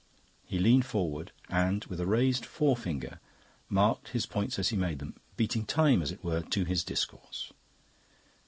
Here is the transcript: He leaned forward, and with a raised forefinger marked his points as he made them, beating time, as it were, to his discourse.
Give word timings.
He 0.43 0.57
leaned 0.57 0.87
forward, 0.87 1.31
and 1.47 1.85
with 1.85 1.99
a 1.99 2.07
raised 2.07 2.43
forefinger 2.43 3.19
marked 3.69 4.07
his 4.09 4.25
points 4.25 4.57
as 4.57 4.69
he 4.69 4.75
made 4.75 4.97
them, 4.97 5.17
beating 5.37 5.63
time, 5.63 6.01
as 6.01 6.11
it 6.11 6.23
were, 6.23 6.41
to 6.41 6.65
his 6.65 6.83
discourse. 6.83 7.51